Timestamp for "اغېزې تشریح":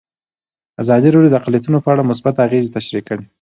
2.45-3.03